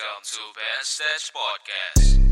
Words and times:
Welcome 0.00 0.22
to 0.24 0.38
Ben 0.56 0.82
Podcast. 1.34 2.29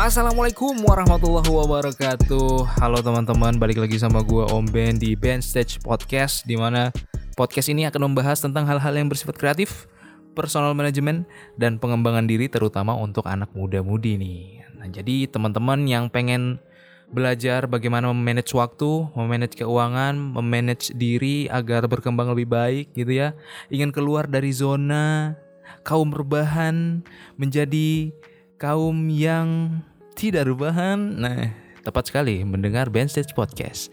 Assalamualaikum 0.00 0.80
warahmatullahi 0.80 1.52
wabarakatuh. 1.52 2.80
Halo 2.80 3.04
teman-teman, 3.04 3.60
balik 3.60 3.84
lagi 3.84 4.00
sama 4.00 4.24
gue 4.24 4.48
Om 4.48 4.64
Ben 4.72 4.96
di 4.96 5.12
Ben 5.12 5.44
Stage 5.44 5.76
Podcast 5.76 6.48
Di 6.48 6.56
mana 6.56 6.88
podcast 7.36 7.68
ini 7.68 7.84
akan 7.84 8.08
membahas 8.08 8.40
tentang 8.40 8.64
hal-hal 8.64 8.96
yang 8.96 9.12
bersifat 9.12 9.36
kreatif 9.36 9.84
Personal 10.32 10.72
management 10.72 11.28
dan 11.60 11.76
pengembangan 11.76 12.24
diri 12.24 12.48
terutama 12.48 12.96
untuk 12.96 13.28
anak 13.28 13.52
muda-mudi 13.52 14.16
nih. 14.16 14.64
Nah 14.80 14.88
jadi 14.88 15.28
teman-teman 15.28 15.84
yang 15.84 16.08
pengen 16.08 16.64
belajar 17.12 17.68
bagaimana 17.68 18.08
memanage 18.08 18.56
waktu, 18.56 19.04
memanage 19.12 19.60
keuangan, 19.60 20.16
memanage 20.16 20.96
diri 20.96 21.44
agar 21.52 21.84
berkembang 21.84 22.32
lebih 22.32 22.48
baik 22.48 22.96
gitu 22.96 23.20
ya 23.20 23.36
Ingin 23.68 23.92
keluar 23.92 24.24
dari 24.24 24.48
zona 24.48 25.36
kaum 25.84 26.08
rebahan 26.08 27.04
menjadi 27.36 28.16
kaum 28.56 29.12
yang 29.12 29.80
tidak 30.20 30.52
rebahan. 30.52 31.16
Nah, 31.16 31.48
tepat 31.80 32.12
sekali 32.12 32.44
mendengar 32.44 32.92
Stage 33.08 33.32
Podcast. 33.32 33.88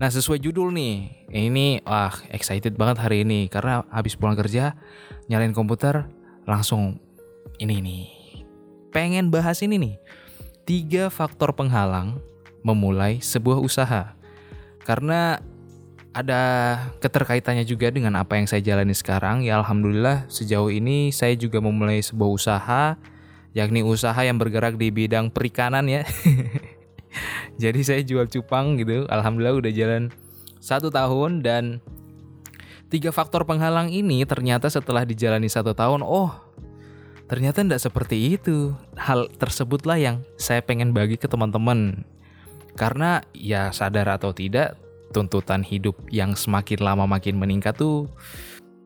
Nah, 0.00 0.08
sesuai 0.08 0.40
judul 0.40 0.72
nih, 0.72 1.28
ini 1.28 1.84
wah 1.84 2.16
excited 2.32 2.80
banget 2.80 3.04
hari 3.04 3.28
ini 3.28 3.44
karena 3.52 3.84
habis 3.92 4.16
pulang 4.16 4.40
kerja 4.40 4.72
nyalain 5.28 5.52
komputer 5.52 6.08
langsung 6.48 6.96
ini 7.60 7.76
nih. 7.84 8.04
Pengen 8.88 9.28
bahas 9.28 9.60
ini 9.60 9.76
nih. 9.76 9.94
Tiga 10.64 11.12
faktor 11.12 11.52
penghalang 11.52 12.24
memulai 12.64 13.20
sebuah 13.20 13.60
usaha. 13.60 14.16
Karena 14.80 15.44
ada 16.16 16.42
keterkaitannya 17.04 17.68
juga 17.68 17.92
dengan 17.92 18.16
apa 18.16 18.40
yang 18.40 18.48
saya 18.48 18.64
jalani 18.64 18.96
sekarang. 18.96 19.44
Ya 19.44 19.60
alhamdulillah 19.60 20.24
sejauh 20.32 20.72
ini 20.72 21.12
saya 21.12 21.36
juga 21.36 21.60
memulai 21.60 22.00
sebuah 22.00 22.30
usaha 22.32 22.96
yakni 23.52 23.82
usaha 23.82 24.18
yang 24.22 24.38
bergerak 24.38 24.78
di 24.78 24.94
bidang 24.94 25.30
perikanan 25.30 25.86
ya. 25.90 26.06
Jadi 27.62 27.80
saya 27.82 28.00
jual 28.06 28.30
cupang 28.30 28.78
gitu, 28.78 29.04
alhamdulillah 29.10 29.58
udah 29.58 29.72
jalan 29.74 30.02
satu 30.62 30.88
tahun 30.88 31.42
dan 31.42 31.82
tiga 32.88 33.10
faktor 33.10 33.42
penghalang 33.44 33.90
ini 33.90 34.22
ternyata 34.24 34.70
setelah 34.70 35.02
dijalani 35.02 35.50
satu 35.50 35.74
tahun, 35.74 36.06
oh 36.06 36.30
ternyata 37.26 37.62
tidak 37.66 37.82
seperti 37.82 38.38
itu. 38.38 38.72
Hal 38.94 39.28
tersebutlah 39.36 39.98
yang 39.98 40.22
saya 40.38 40.62
pengen 40.62 40.94
bagi 40.94 41.18
ke 41.18 41.26
teman-teman. 41.26 42.06
Karena 42.78 43.20
ya 43.34 43.74
sadar 43.74 44.08
atau 44.14 44.30
tidak, 44.30 44.78
tuntutan 45.10 45.66
hidup 45.66 45.98
yang 46.08 46.38
semakin 46.38 46.80
lama 46.80 47.04
makin 47.04 47.36
meningkat 47.36 47.74
tuh 47.76 48.06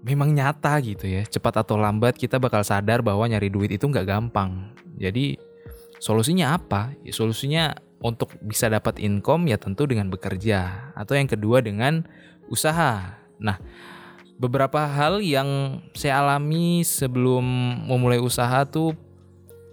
memang 0.05 0.37
nyata 0.37 0.77
gitu 0.85 1.09
ya. 1.09 1.25
Cepat 1.25 1.65
atau 1.65 1.81
lambat 1.81 2.21
kita 2.21 2.37
bakal 2.37 2.61
sadar 2.61 3.01
bahwa 3.01 3.25
nyari 3.25 3.49
duit 3.49 3.73
itu 3.73 3.89
nggak 3.89 4.05
gampang. 4.05 4.77
Jadi 5.01 5.41
solusinya 5.97 6.55
apa? 6.55 6.93
Ya, 7.01 7.17
solusinya 7.17 7.73
untuk 8.05 8.37
bisa 8.45 8.69
dapat 8.69 9.01
income 9.01 9.49
ya 9.49 9.57
tentu 9.57 9.89
dengan 9.89 10.13
bekerja 10.13 10.93
atau 10.93 11.17
yang 11.17 11.25
kedua 11.25 11.65
dengan 11.65 12.05
usaha. 12.53 13.17
Nah, 13.41 13.57
beberapa 14.37 14.85
hal 14.85 15.25
yang 15.25 15.81
saya 15.97 16.21
alami 16.21 16.85
sebelum 16.85 17.43
memulai 17.89 18.21
usaha 18.21 18.69
tuh 18.69 18.93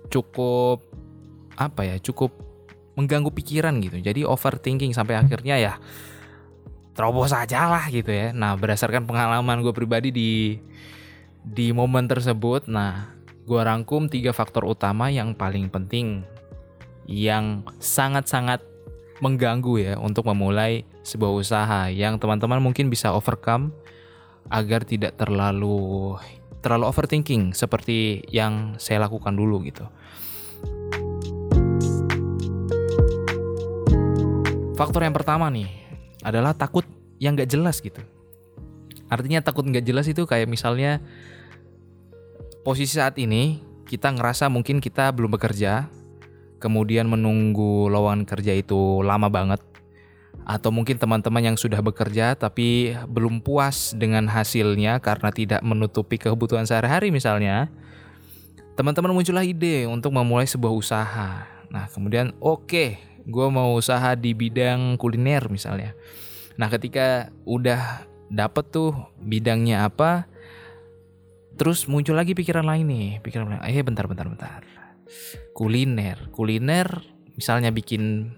cukup 0.07 0.79
apa 1.59 1.83
ya? 1.83 2.00
Cukup 2.00 2.31
mengganggu 2.95 3.35
pikiran 3.35 3.75
gitu. 3.83 4.00
Jadi 4.00 4.23
overthinking 4.23 4.95
sampai 4.95 5.19
akhirnya 5.19 5.59
ya 5.59 5.73
terobos 7.01 7.34
aja 7.34 7.66
lah 7.66 7.89
gitu 7.89 8.13
ya. 8.13 8.29
Nah 8.29 8.53
berdasarkan 8.53 9.09
pengalaman 9.09 9.66
gue 9.66 9.73
pribadi 9.73 10.13
di 10.13 10.62
di 11.41 11.73
momen 11.73 12.06
tersebut, 12.06 12.69
nah 12.69 13.09
gue 13.50 13.57
rangkum 13.57 14.06
tiga 14.06 14.29
faktor 14.29 14.69
utama 14.69 15.09
yang 15.09 15.34
paling 15.34 15.66
penting 15.73 16.22
yang 17.09 17.66
sangat-sangat 17.81 18.62
mengganggu 19.17 19.81
ya 19.81 19.94
untuk 19.97 20.29
memulai 20.29 20.85
sebuah 21.01 21.34
usaha 21.34 21.81
yang 21.89 22.22
teman-teman 22.22 22.62
mungkin 22.62 22.94
bisa 22.94 23.09
overcome 23.18 23.73
agar 24.53 24.85
tidak 24.85 25.18
terlalu 25.18 26.13
terlalu 26.62 26.85
overthinking 26.85 27.57
seperti 27.57 28.22
yang 28.29 28.78
saya 28.78 29.01
lakukan 29.01 29.33
dulu 29.33 29.66
gitu. 29.66 29.89
Faktor 34.78 35.01
yang 35.01 35.18
pertama 35.18 35.50
nih 35.50 35.81
adalah 36.21 36.53
takut 36.57 36.85
yang 37.21 37.37
gak 37.37 37.49
jelas 37.53 37.81
gitu. 37.81 38.01
Artinya 39.11 39.43
takut 39.43 39.67
gak 39.67 39.85
jelas 39.85 40.07
itu 40.07 40.23
kayak 40.23 40.47
misalnya 40.47 41.03
posisi 42.63 42.97
saat 42.97 43.17
ini 43.17 43.59
kita 43.89 44.07
ngerasa 44.13 44.47
mungkin 44.47 44.79
kita 44.79 45.11
belum 45.11 45.35
bekerja, 45.35 45.91
kemudian 46.63 47.11
menunggu 47.11 47.91
lowongan 47.91 48.23
kerja 48.23 48.55
itu 48.55 49.03
lama 49.03 49.27
banget, 49.27 49.59
atau 50.47 50.71
mungkin 50.71 50.95
teman-teman 50.95 51.53
yang 51.53 51.57
sudah 51.59 51.83
bekerja 51.83 52.33
tapi 52.39 52.95
belum 53.11 53.43
puas 53.43 53.91
dengan 53.93 54.31
hasilnya 54.31 55.03
karena 55.03 55.29
tidak 55.29 55.61
menutupi 55.61 56.15
kebutuhan 56.15 56.63
sehari-hari 56.63 57.11
misalnya, 57.11 57.67
teman-teman 58.79 59.11
muncullah 59.11 59.43
ide 59.43 59.85
untuk 59.91 60.15
memulai 60.15 60.47
sebuah 60.47 60.71
usaha. 60.71 61.45
Nah 61.67 61.85
kemudian 61.91 62.31
oke, 62.39 62.63
okay, 62.63 62.89
gue 63.25 63.47
mau 63.53 63.77
usaha 63.77 64.17
di 64.17 64.33
bidang 64.33 64.97
kuliner 64.97 65.47
misalnya. 65.51 65.93
Nah 66.57 66.67
ketika 66.67 67.29
udah 67.45 68.05
dapet 68.31 68.65
tuh 68.71 68.95
bidangnya 69.19 69.87
apa, 69.87 70.25
terus 71.59 71.85
muncul 71.85 72.15
lagi 72.15 72.31
pikiran 72.31 72.63
lain 72.63 72.85
nih, 72.87 73.09
pikiran 73.19 73.47
lain, 73.49 73.61
eh 73.67 73.83
bentar 73.83 74.07
bentar 74.07 74.27
bentar, 74.27 74.61
kuliner, 75.51 76.31
kuliner 76.31 76.87
misalnya 77.35 77.69
bikin 77.69 78.33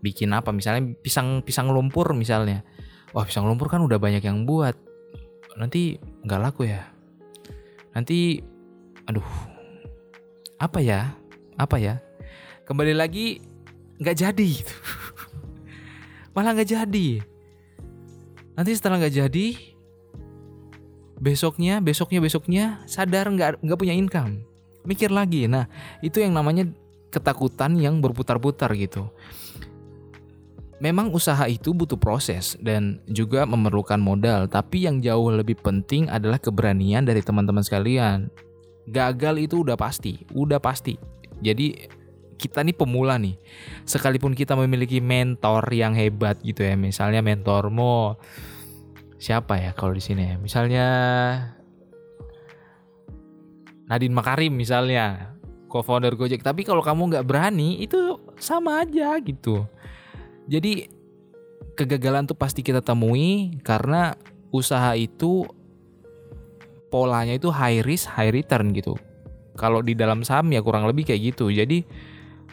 bikin 0.00 0.30
apa? 0.32 0.54
Misalnya 0.54 0.96
pisang 1.02 1.44
pisang 1.44 1.68
lumpur 1.74 2.14
misalnya, 2.16 2.64
wah 3.12 3.26
pisang 3.26 3.44
lumpur 3.44 3.68
kan 3.68 3.82
udah 3.82 3.98
banyak 4.00 4.24
yang 4.24 4.48
buat, 4.48 4.78
nanti 5.58 5.98
nggak 6.24 6.40
laku 6.40 6.70
ya, 6.70 6.88
nanti, 7.92 8.40
aduh, 9.04 9.26
apa 10.56 10.78
ya, 10.80 11.12
apa 11.58 11.76
ya, 11.76 12.00
kembali 12.70 12.94
lagi 12.94 13.42
nggak 13.98 14.14
jadi 14.14 14.48
gitu. 14.62 14.74
malah 16.38 16.54
nggak 16.54 16.70
jadi 16.70 17.08
nanti 18.54 18.70
setelah 18.78 19.02
nggak 19.02 19.26
jadi 19.26 19.46
besoknya 21.18 21.82
besoknya 21.82 22.22
besoknya 22.22 22.64
sadar 22.86 23.26
nggak 23.26 23.58
nggak 23.58 23.74
punya 23.78 23.98
income 23.98 24.46
mikir 24.86 25.10
lagi 25.10 25.50
nah 25.50 25.66
itu 25.98 26.22
yang 26.22 26.30
namanya 26.30 26.70
ketakutan 27.10 27.74
yang 27.74 27.98
berputar-putar 27.98 28.70
gitu 28.78 29.10
Memang 30.80 31.12
usaha 31.12 31.44
itu 31.44 31.76
butuh 31.76 32.00
proses 32.00 32.56
dan 32.56 33.04
juga 33.04 33.44
memerlukan 33.44 34.00
modal, 34.00 34.48
tapi 34.48 34.88
yang 34.88 35.04
jauh 35.04 35.28
lebih 35.28 35.60
penting 35.60 36.08
adalah 36.08 36.40
keberanian 36.40 37.04
dari 37.04 37.20
teman-teman 37.20 37.60
sekalian. 37.60 38.32
Gagal 38.88 39.44
itu 39.44 39.60
udah 39.60 39.76
pasti, 39.76 40.24
udah 40.32 40.56
pasti. 40.56 40.96
Jadi 41.44 41.99
kita 42.40 42.64
nih 42.64 42.72
pemula 42.72 43.20
nih. 43.20 43.36
Sekalipun 43.84 44.32
kita 44.32 44.56
memiliki 44.56 45.04
mentor 45.04 45.68
yang 45.76 45.92
hebat 45.92 46.40
gitu 46.40 46.64
ya, 46.64 46.72
misalnya 46.80 47.20
mentormu 47.20 48.16
siapa 49.20 49.60
ya 49.60 49.76
kalau 49.76 49.92
di 49.92 50.00
sini 50.00 50.32
ya? 50.32 50.36
Misalnya 50.40 50.86
Nadine 53.92 54.16
Makarim 54.16 54.56
misalnya, 54.56 55.36
co-founder 55.68 56.16
Gojek. 56.16 56.40
Tapi 56.40 56.64
kalau 56.64 56.80
kamu 56.80 57.12
nggak 57.12 57.26
berani, 57.28 57.84
itu 57.84 58.16
sama 58.40 58.80
aja 58.80 59.20
gitu. 59.20 59.68
Jadi 60.48 60.88
kegagalan 61.76 62.24
tuh 62.24 62.38
pasti 62.38 62.64
kita 62.64 62.80
temui 62.80 63.60
karena 63.62 64.16
usaha 64.50 64.96
itu 64.98 65.46
polanya 66.90 67.38
itu 67.38 67.48
high 67.54 67.86
risk 67.86 68.10
high 68.10 68.34
return 68.34 68.74
gitu. 68.74 68.98
Kalau 69.54 69.84
di 69.84 69.94
dalam 69.94 70.26
saham 70.26 70.50
ya 70.50 70.60
kurang 70.60 70.88
lebih 70.90 71.06
kayak 71.06 71.34
gitu. 71.34 71.52
Jadi 71.52 71.86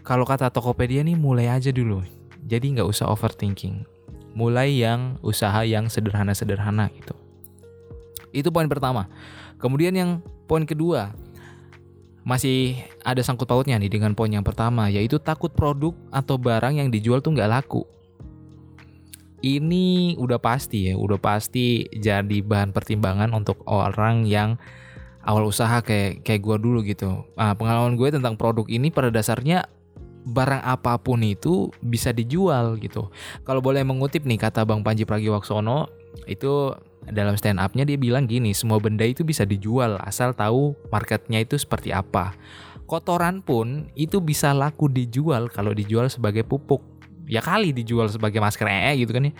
kalau 0.08 0.24
kata 0.24 0.48
Tokopedia 0.48 1.04
nih 1.04 1.20
mulai 1.20 1.52
aja 1.52 1.68
dulu. 1.68 2.00
Jadi 2.48 2.80
nggak 2.80 2.88
usah 2.88 3.12
overthinking. 3.12 3.84
Mulai 4.32 4.80
yang 4.80 5.20
usaha 5.20 5.68
yang 5.68 5.92
sederhana-sederhana 5.92 6.88
gitu. 6.96 7.12
Itu 8.32 8.48
poin 8.56 8.72
pertama. 8.72 9.12
Kemudian 9.60 9.92
yang 9.92 10.24
poin 10.48 10.64
kedua, 10.64 11.12
masih 12.24 12.80
ada 13.04 13.20
sangkut 13.20 13.52
pautnya 13.52 13.76
nih 13.76 13.92
dengan 13.92 14.16
poin 14.16 14.32
yang 14.32 14.48
pertama 14.48 14.88
yaitu 14.88 15.20
takut 15.20 15.52
produk 15.52 15.92
atau 16.08 16.40
barang 16.40 16.80
yang 16.80 16.88
dijual 16.88 17.20
tuh 17.20 17.36
nggak 17.36 17.52
laku. 17.52 17.84
Ini 19.44 20.16
udah 20.16 20.40
pasti 20.40 20.88
ya, 20.88 20.96
udah 20.96 21.20
pasti 21.20 21.84
jadi 21.92 22.40
bahan 22.48 22.72
pertimbangan 22.72 23.36
untuk 23.36 23.60
orang 23.68 24.24
yang 24.24 24.56
awal 25.28 25.52
usaha 25.52 25.84
kayak 25.84 26.24
kayak 26.24 26.40
gue 26.40 26.58
dulu 26.64 26.80
gitu. 26.88 27.28
Nah, 27.36 27.60
pengalaman 27.60 28.00
gue 28.00 28.08
tentang 28.08 28.40
produk 28.40 28.64
ini 28.72 28.88
pada 28.88 29.12
dasarnya 29.12 29.68
barang 30.28 30.60
apa 30.60 31.00
pun 31.00 31.24
itu 31.24 31.72
bisa 31.80 32.12
dijual 32.12 32.76
gitu. 32.84 33.08
Kalau 33.48 33.64
boleh 33.64 33.88
mengutip 33.88 34.28
nih 34.28 34.36
kata 34.36 34.68
Bang 34.68 34.84
Panji 34.84 35.08
Pragiwaksono 35.08 35.88
itu 36.28 36.76
dalam 37.08 37.40
stand 37.40 37.64
up-nya 37.64 37.88
dia 37.88 37.96
bilang 37.96 38.28
gini, 38.28 38.52
semua 38.52 38.84
benda 38.84 39.08
itu 39.08 39.24
bisa 39.24 39.48
dijual 39.48 39.96
asal 40.04 40.36
tahu 40.36 40.76
marketnya 40.92 41.40
itu 41.40 41.56
seperti 41.56 41.96
apa. 41.96 42.36
Kotoran 42.88 43.40
pun 43.40 43.88
itu 43.96 44.20
bisa 44.20 44.52
laku 44.52 44.92
dijual 44.92 45.48
kalau 45.48 45.72
dijual 45.72 46.12
sebagai 46.12 46.44
pupuk. 46.44 46.84
Ya 47.28 47.44
kali 47.44 47.72
dijual 47.76 48.08
sebagai 48.12 48.40
masker 48.40 48.68
ee 48.68 49.04
gitu 49.04 49.12
kan 49.16 49.32
ya. 49.32 49.34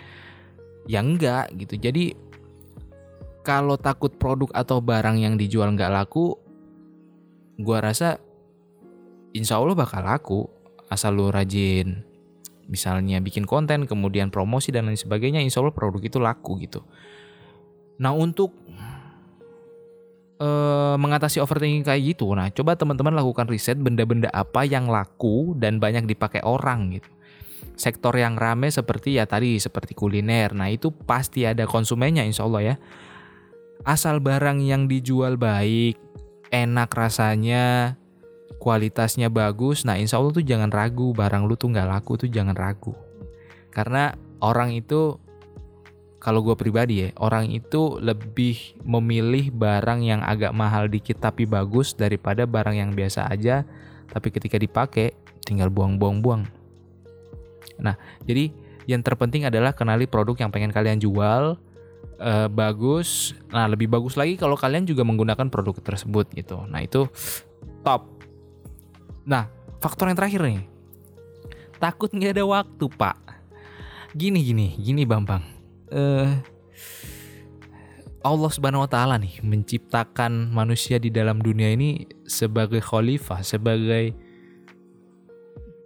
Ya 0.88 1.00
enggak 1.04 1.52
gitu. 1.56 1.76
Jadi 1.76 2.16
kalau 3.44 3.80
takut 3.80 4.12
produk 4.16 4.52
atau 4.52 4.84
barang 4.84 5.20
yang 5.20 5.40
dijual 5.40 5.72
nggak 5.72 5.92
laku, 5.92 6.36
gua 7.60 7.80
rasa 7.80 8.20
insya 9.32 9.60
Allah 9.60 9.76
bakal 9.76 10.04
laku 10.04 10.40
asal 10.88 11.16
lu 11.16 11.30
rajin 11.30 12.04
misalnya 12.68 13.24
bikin 13.24 13.48
konten 13.48 13.88
kemudian 13.88 14.28
promosi 14.28 14.76
dan 14.76 14.92
lain 14.92 15.00
sebagainya 15.00 15.40
insya 15.40 15.64
Allah 15.64 15.76
produk 15.76 16.04
itu 16.04 16.20
laku 16.20 16.60
gitu 16.60 16.84
Nah 17.98 18.14
untuk 18.14 18.54
uh, 20.38 20.96
mengatasi 20.98 21.42
overthinking 21.42 21.86
kayak 21.86 22.02
gitu, 22.14 22.30
nah 22.38 22.50
coba 22.54 22.78
teman-teman 22.78 23.14
lakukan 23.18 23.50
riset 23.50 23.78
benda-benda 23.82 24.30
apa 24.30 24.64
yang 24.66 24.86
laku 24.86 25.58
dan 25.58 25.82
banyak 25.82 26.06
dipakai 26.06 26.46
orang 26.46 26.98
gitu. 26.98 27.10
Sektor 27.78 28.14
yang 28.18 28.38
rame 28.38 28.70
seperti 28.70 29.18
ya 29.18 29.26
tadi 29.26 29.58
seperti 29.58 29.98
kuliner, 29.98 30.54
nah 30.54 30.70
itu 30.70 30.94
pasti 30.94 31.46
ada 31.46 31.66
konsumennya 31.66 32.26
insya 32.26 32.46
Allah 32.46 32.74
ya. 32.74 32.76
Asal 33.86 34.22
barang 34.22 34.62
yang 34.62 34.90
dijual 34.90 35.38
baik, 35.38 35.98
enak 36.50 36.90
rasanya, 36.90 37.98
kualitasnya 38.56 39.28
bagus, 39.28 39.84
nah 39.84 40.00
insya 40.00 40.18
Allah 40.18 40.32
tuh 40.32 40.46
jangan 40.46 40.72
ragu 40.72 41.12
barang 41.12 41.44
lu 41.44 41.60
tuh 41.60 41.72
nggak 41.72 41.88
laku 41.88 42.16
tuh 42.16 42.30
jangan 42.32 42.56
ragu. 42.56 42.96
Karena 43.70 44.16
orang 44.40 44.74
itu 44.74 45.20
kalau 46.18 46.42
gue 46.42 46.58
pribadi 46.58 47.08
ya, 47.08 47.10
orang 47.22 47.52
itu 47.54 48.02
lebih 48.02 48.80
memilih 48.84 49.54
barang 49.54 50.02
yang 50.02 50.26
agak 50.26 50.52
mahal 50.52 50.90
dikit 50.90 51.22
tapi 51.22 51.46
bagus 51.46 51.94
daripada 51.94 52.50
barang 52.50 52.76
yang 52.76 52.92
biasa 52.98 53.30
aja, 53.30 53.64
tapi 54.10 54.34
ketika 54.34 54.58
dipakai 54.58 55.14
tinggal 55.46 55.70
buang-buang-buang. 55.70 56.44
Nah, 57.80 57.96
jadi 58.26 58.50
yang 58.90 59.06
terpenting 59.06 59.46
adalah 59.46 59.72
kenali 59.78 60.10
produk 60.10 60.36
yang 60.42 60.50
pengen 60.50 60.74
kalian 60.74 60.98
jual, 60.98 61.56
uh, 62.20 62.48
bagus. 62.50 63.38
Nah, 63.54 63.70
lebih 63.70 63.88
bagus 63.88 64.18
lagi 64.18 64.36
kalau 64.36 64.58
kalian 64.58 64.90
juga 64.90 65.06
menggunakan 65.06 65.48
produk 65.54 65.78
tersebut 65.78 66.34
gitu. 66.34 66.66
Nah, 66.66 66.82
itu 66.82 67.06
top. 67.86 68.17
Nah, 69.28 69.52
faktor 69.84 70.08
yang 70.08 70.16
terakhir 70.16 70.40
nih. 70.40 70.64
Takut 71.78 72.08
nggak 72.10 72.40
ada 72.40 72.46
waktu, 72.48 72.86
Pak. 72.88 73.18
Gini 74.16 74.40
gini, 74.42 74.74
gini 74.80 75.04
Bambang 75.04 75.58
uh, 75.92 76.30
Allah 78.24 78.52
Subhanahu 78.52 78.84
wa 78.84 78.90
taala 78.92 79.16
nih 79.16 79.40
menciptakan 79.40 80.52
manusia 80.52 81.00
di 81.00 81.08
dalam 81.08 81.40
dunia 81.40 81.72
ini 81.72 82.04
sebagai 82.28 82.84
khalifah, 82.84 83.40
sebagai 83.40 84.12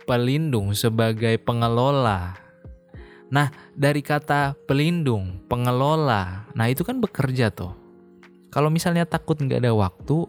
pelindung, 0.09 0.73
sebagai 0.73 1.37
pengelola. 1.37 2.33
Nah, 3.31 3.47
dari 3.77 4.03
kata 4.03 4.57
pelindung, 4.67 5.45
pengelola, 5.47 6.51
nah 6.51 6.67
itu 6.67 6.83
kan 6.83 6.99
bekerja 6.99 7.53
tuh. 7.53 7.71
Kalau 8.51 8.67
misalnya 8.67 9.07
takut 9.07 9.39
nggak 9.39 9.63
ada 9.63 9.71
waktu, 9.71 10.27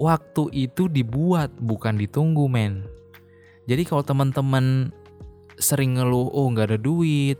waktu 0.00 0.50
itu 0.52 0.90
dibuat 0.90 1.54
bukan 1.58 1.98
ditunggu 1.98 2.46
men. 2.50 2.86
Jadi 3.64 3.82
kalau 3.88 4.04
teman-teman 4.04 4.92
sering 5.56 5.96
ngeluh, 5.96 6.28
oh 6.34 6.50
nggak 6.50 6.74
ada 6.74 6.78
duit, 6.80 7.38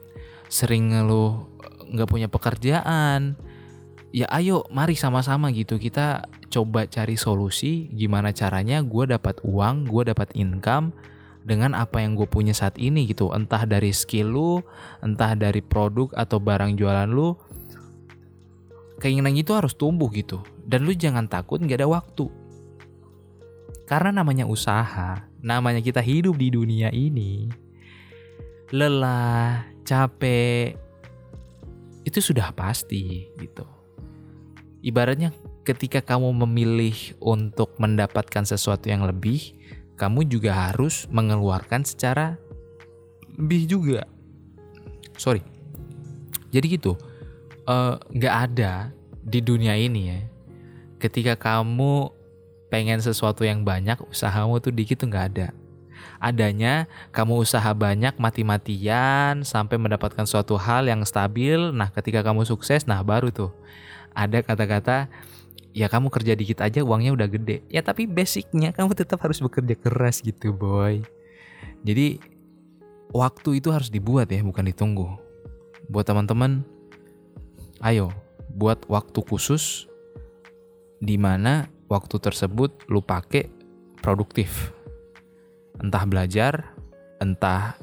sering 0.49 0.95
ngeluh 0.95 1.51
nggak 1.85 2.11
punya 2.11 2.27
pekerjaan 2.27 3.37
ya 4.15 4.31
ayo 4.31 4.63
mari 4.71 4.95
sama-sama 4.95 5.51
gitu. 5.51 5.75
Kita 5.83 6.23
coba 6.47 6.87
cari 6.87 7.19
solusi 7.19 7.91
gimana 7.91 8.31
caranya 8.31 8.79
gue 8.79 9.11
dapat 9.11 9.43
uang 9.43 9.91
gue 9.91 10.15
dapat 10.15 10.31
income 10.39 10.95
dengan 11.43 11.75
apa 11.75 11.99
yang 11.99 12.15
gue 12.15 12.31
punya 12.31 12.55
saat 12.55 12.79
ini 12.79 13.11
gitu. 13.11 13.35
Entah 13.35 13.67
dari 13.67 13.91
skill 13.91 14.31
lu 14.31 14.63
entah 15.03 15.35
dari 15.35 15.59
produk 15.59 16.15
atau 16.15 16.39
barang 16.39 16.79
jualan 16.79 17.11
lu 17.11 17.35
keinginan 19.03 19.35
itu 19.35 19.51
harus 19.51 19.75
tumbuh 19.75 20.07
gitu. 20.15 20.39
Dan 20.63 20.87
lu 20.87 20.95
jangan 20.95 21.27
takut 21.27 21.59
nggak 21.59 21.83
ada 21.83 21.91
waktu 21.91 22.31
karena 23.85 24.11
namanya 24.11 24.49
usaha 24.49 25.29
namanya 25.45 25.85
kita 25.85 26.01
hidup 26.01 26.41
di 26.41 26.49
dunia 26.49 26.89
ini 26.89 27.53
lelah 28.73 29.69
capek 29.85 30.75
itu 32.05 32.21
sudah 32.21 32.53
pasti 32.53 33.29
gitu. 33.41 33.65
Ibaratnya 34.85 35.33
ketika 35.65 36.05
kamu 36.05 36.45
memilih 36.45 37.17
untuk 37.19 37.73
mendapatkan 37.81 38.45
sesuatu 38.45 38.93
yang 38.93 39.09
lebih, 39.09 39.57
kamu 39.97 40.29
juga 40.29 40.69
harus 40.69 41.09
mengeluarkan 41.09 41.89
secara 41.89 42.37
lebih 43.41 43.65
juga. 43.65 44.05
Sorry. 45.17 45.41
Jadi 46.53 46.77
gitu, 46.77 46.95
eh, 47.67 47.95
nggak 47.97 48.35
uh, 48.37 48.43
ada 48.47 48.73
di 49.25 49.41
dunia 49.41 49.75
ini 49.75 50.03
ya. 50.13 50.21
Ketika 51.01 51.35
kamu 51.41 52.13
pengen 52.75 52.99
sesuatu 52.99 53.47
yang 53.47 53.63
banyak, 53.63 54.03
usahamu 54.11 54.59
tuh 54.59 54.75
dikit 54.75 55.07
tuh 55.07 55.07
nggak 55.07 55.27
ada 55.31 55.49
adanya 56.25 56.89
kamu 57.13 57.45
usaha 57.45 57.71
banyak 57.77 58.17
mati-matian 58.17 59.45
sampai 59.45 59.77
mendapatkan 59.77 60.25
suatu 60.25 60.57
hal 60.57 60.89
yang 60.89 61.05
stabil. 61.05 61.69
Nah, 61.77 61.93
ketika 61.93 62.25
kamu 62.25 62.49
sukses, 62.49 62.89
nah 62.89 63.05
baru 63.05 63.29
tuh 63.29 63.53
ada 64.17 64.41
kata-kata 64.41 65.13
ya 65.75 65.91
kamu 65.91 66.09
kerja 66.09 66.33
dikit 66.39 66.65
aja 66.65 66.81
uangnya 66.81 67.13
udah 67.13 67.29
gede. 67.29 67.67
Ya 67.69 67.85
tapi 67.85 68.09
basicnya 68.09 68.73
kamu 68.73 68.97
tetap 68.97 69.21
harus 69.21 69.43
bekerja 69.45 69.77
keras 69.77 70.25
gitu, 70.25 70.57
boy. 70.57 71.05
Jadi 71.85 72.25
waktu 73.13 73.61
itu 73.61 73.69
harus 73.69 73.93
dibuat 73.93 74.33
ya, 74.33 74.41
bukan 74.41 74.65
ditunggu. 74.65 75.09
Buat 75.93 76.09
teman-teman, 76.09 76.65
ayo 77.85 78.09
buat 78.55 78.87
waktu 78.89 79.21
khusus 79.21 79.91
di 81.05 81.21
mana 81.21 81.69
waktu 81.95 82.19
tersebut 82.19 82.91
lu 82.91 82.99
pakai 82.99 83.47
produktif 84.03 84.75
entah 85.79 86.03
belajar, 86.07 86.75
entah 87.23 87.79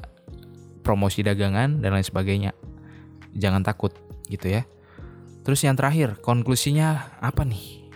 promosi 0.84 1.24
dagangan 1.24 1.80
dan 1.80 1.96
lain 1.96 2.04
sebagainya. 2.04 2.52
Jangan 3.32 3.64
takut 3.64 3.96
gitu 4.28 4.52
ya. 4.52 4.68
Terus 5.42 5.64
yang 5.64 5.74
terakhir, 5.74 6.20
konklusinya 6.22 7.18
apa 7.18 7.42
nih? 7.42 7.90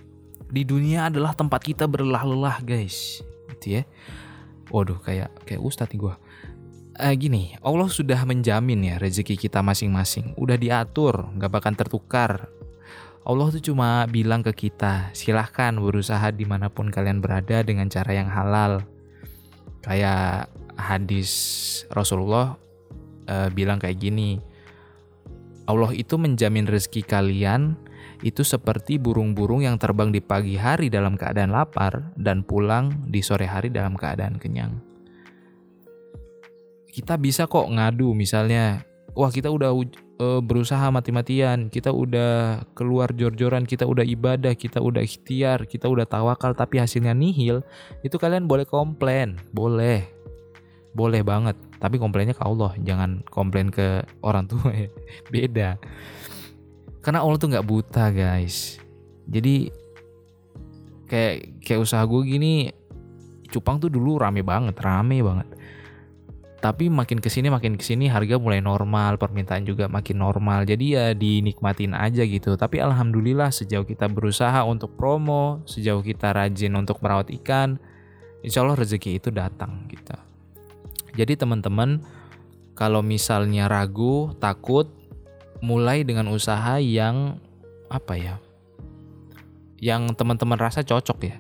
Di 0.47 0.63
dunia 0.67 1.13
adalah 1.13 1.35
tempat 1.35 1.63
kita 1.63 1.87
berlelah-lelah, 1.87 2.65
guys. 2.65 3.23
Gitu 3.55 3.81
ya. 3.81 3.83
Waduh, 4.75 4.99
kayak 4.99 5.31
kayak 5.47 5.63
ustadz 5.63 5.95
nih 5.95 6.01
gue. 6.03 6.15
Eh, 6.97 7.15
gini, 7.15 7.53
Allah 7.61 7.93
sudah 7.93 8.19
menjamin 8.25 8.81
ya 8.81 8.97
rezeki 8.97 9.37
kita 9.37 9.61
masing-masing. 9.61 10.33
Udah 10.41 10.57
diatur, 10.57 11.29
nggak 11.37 11.53
bakal 11.53 11.73
tertukar. 11.77 12.49
Allah 13.26 13.50
tuh 13.50 13.75
cuma 13.75 14.06
bilang 14.06 14.47
ke 14.47 14.54
kita, 14.54 15.11
silahkan 15.11 15.75
berusaha 15.75 16.30
di 16.30 16.47
mana 16.47 16.71
pun 16.71 16.95
kalian 16.95 17.18
berada 17.18 17.66
dengan 17.66 17.90
cara 17.90 18.14
yang 18.14 18.30
halal 18.30 18.87
kayak 19.83 20.47
hadis 20.78 21.30
Rasulullah 21.90 22.54
uh, 23.26 23.49
bilang 23.50 23.78
kayak 23.78 23.99
gini 24.02 24.38
Allah 25.66 25.90
itu 25.95 26.14
menjamin 26.18 26.66
rezeki 26.66 27.02
kalian 27.02 27.75
itu 28.23 28.47
seperti 28.47 28.97
burung-burung 28.97 29.66
yang 29.66 29.76
terbang 29.76 30.14
di 30.14 30.23
pagi 30.23 30.54
hari 30.54 30.88
dalam 30.88 31.18
keadaan 31.18 31.52
lapar 31.52 32.14
dan 32.16 32.47
pulang 32.47 32.95
di 33.11 33.21
sore 33.21 33.45
hari 33.45 33.68
dalam 33.68 33.92
keadaan 33.92 34.40
kenyang. 34.40 34.73
Kita 36.88 37.21
bisa 37.21 37.45
kok 37.45 37.68
ngadu 37.68 38.16
misalnya, 38.16 38.80
wah 39.17 39.33
kita 39.33 39.49
udah 39.49 39.73
uh, 39.73 40.41
berusaha 40.45 40.93
mati-matian, 40.93 41.73
kita 41.73 41.89
udah 41.89 42.63
keluar 42.77 43.11
jor-joran, 43.17 43.65
kita 43.65 43.89
udah 43.89 44.05
ibadah, 44.05 44.53
kita 44.53 44.79
udah 44.79 45.01
ikhtiar, 45.01 45.65
kita 45.65 45.89
udah 45.89 46.05
tawakal 46.05 46.53
tapi 46.53 46.77
hasilnya 46.77 47.17
nihil, 47.17 47.65
itu 48.05 48.21
kalian 48.21 48.45
boleh 48.45 48.69
komplain, 48.69 49.41
boleh. 49.57 50.05
Boleh 50.97 51.21
banget, 51.21 51.57
tapi 51.77 52.01
komplainnya 52.01 52.33
ke 52.33 52.41
Allah, 52.41 52.73
jangan 52.81 53.21
komplain 53.29 53.69
ke 53.69 54.01
orang 54.25 54.49
tua 54.49 54.73
ya. 54.73 54.89
Beda. 55.33 55.77
Karena 57.05 57.21
Allah 57.21 57.37
tuh 57.37 57.53
nggak 57.53 57.69
buta, 57.69 58.09
guys. 58.13 58.81
Jadi 59.29 59.69
kayak 61.07 61.63
kayak 61.63 61.81
usaha 61.81 62.03
gue 62.03 62.21
gini 62.27 62.71
cupang 63.47 63.79
tuh 63.79 63.87
dulu 63.87 64.19
rame 64.19 64.43
banget 64.43 64.75
rame 64.83 65.23
banget 65.23 65.47
tapi 66.57 66.89
makin 66.89 67.21
ke 67.21 67.29
sini 67.29 67.53
makin 67.53 67.77
ke 67.77 67.85
sini 67.85 68.09
harga 68.09 68.41
mulai 68.41 68.65
normal 68.65 69.21
permintaan 69.21 69.69
juga 69.69 69.93
makin 69.93 70.17
normal. 70.25 70.65
Jadi 70.65 70.97
ya 70.97 71.13
dinikmatin 71.13 71.93
aja 71.93 72.25
gitu. 72.25 72.57
Tapi 72.57 72.81
alhamdulillah 72.81 73.53
sejauh 73.53 73.85
kita 73.85 74.09
berusaha 74.09 74.65
untuk 74.65 74.97
promo 74.97 75.61
sejauh 75.69 76.01
kita 76.01 76.33
rajin 76.33 76.73
untuk 76.75 77.05
merawat 77.05 77.29
ikan 77.43 77.77
insya 78.41 78.65
Allah 78.65 78.81
rezeki 78.81 79.21
itu 79.21 79.29
datang 79.29 79.85
gitu. 79.93 80.17
Jadi 81.17 81.37
teman-teman 81.37 82.01
kalau 82.77 83.05
misalnya 83.05 83.69
ragu 83.69 84.33
takut 84.41 84.89
mulai 85.61 86.05
dengan 86.05 86.29
usaha 86.33 86.77
yang 86.81 87.41
apa 87.89 88.17
ya 88.17 88.37
yang 89.81 90.09
teman-teman 90.17 90.57
rasa 90.57 90.81
cocok 90.81 91.19
ya. 91.21 91.37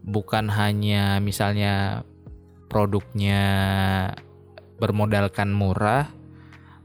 Bukan 0.00 0.48
hanya 0.54 1.18
misalnya 1.18 2.06
produknya 2.70 3.42
bermodalkan 4.78 5.50
murah 5.50 6.08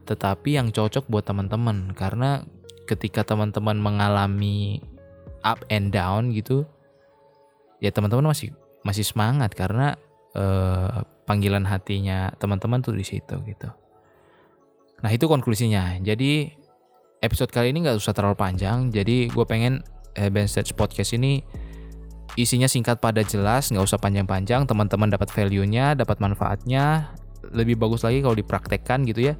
tetapi 0.06 0.58
yang 0.58 0.70
cocok 0.74 1.06
buat 1.10 1.26
teman-teman. 1.26 1.94
Karena 1.94 2.42
ketika 2.86 3.26
teman-teman 3.26 3.78
mengalami 3.78 4.82
up 5.46 5.62
and 5.70 5.94
down 5.94 6.34
gitu 6.34 6.66
ya 7.82 7.94
teman-teman 7.94 8.34
masih 8.34 8.54
masih 8.82 9.06
semangat. 9.06 9.54
Karena 9.54 9.94
eh, 10.34 11.06
panggilan 11.26 11.66
hatinya 11.66 12.34
teman-teman 12.38 12.82
tuh 12.82 12.94
di 12.98 13.06
situ 13.06 13.36
gitu. 13.46 13.70
Nah 15.02 15.12
itu 15.14 15.26
konklusinya. 15.26 16.02
Jadi 16.02 16.50
episode 17.22 17.50
kali 17.50 17.74
ini 17.74 17.86
nggak 17.86 17.98
usah 17.98 18.14
terlalu 18.14 18.38
panjang. 18.38 18.94
Jadi 18.94 19.30
gue 19.30 19.46
pengen 19.46 19.82
eh, 20.14 20.30
Ben 20.30 20.46
Stage 20.46 20.78
Podcast 20.78 21.18
ini 21.18 21.42
isinya 22.36 22.68
singkat 22.68 23.00
pada 23.00 23.24
jelas 23.24 23.72
nggak 23.72 23.84
usah 23.84 24.00
panjang-panjang. 24.00 24.68
Teman-teman 24.68 25.12
dapat 25.12 25.32
value-nya 25.32 25.96
dapat 25.96 26.20
manfaatnya. 26.20 27.16
Lebih 27.56 27.80
bagus 27.80 28.02
lagi 28.04 28.20
kalau 28.20 28.36
dipraktekkan 28.36 29.08
gitu 29.08 29.32
ya. 29.32 29.34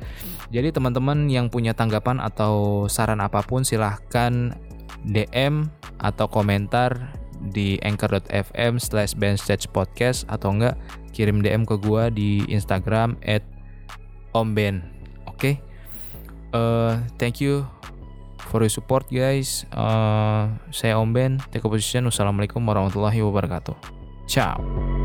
Jadi 0.54 0.72
teman-teman 0.72 1.28
yang 1.28 1.52
punya 1.52 1.76
tanggapan 1.76 2.22
atau 2.22 2.86
saran 2.88 3.20
apa 3.20 3.44
pun 3.44 3.66
silahkan 3.66 4.56
DM 5.04 5.68
atau 6.00 6.26
komentar 6.30 7.14
di 7.52 7.78
anchor.fm 7.84 8.80
slash 8.80 9.14
podcast 9.70 10.26
atau 10.32 10.56
enggak 10.56 10.80
kirim 11.12 11.44
DM 11.44 11.68
ke 11.68 11.76
gua 11.78 12.08
di 12.08 12.46
Instagram 12.48 13.20
at 13.26 13.44
omben. 14.32 14.86
Oke? 15.28 15.36
Okay? 15.36 15.56
uh, 16.56 17.04
thank 17.20 17.44
you 17.44 17.68
for 18.56 18.64
your 18.64 18.72
support 18.72 19.04
guys. 19.12 19.68
Uh, 19.76 20.48
saya 20.72 20.96
Om 20.96 21.12
Ben, 21.12 21.32
take 21.52 21.68
a 21.68 21.68
position. 21.68 22.08
Wassalamualaikum 22.08 22.64
warahmatullahi 22.64 23.20
wabarakatuh. 23.20 23.76
Ciao. 24.32 25.05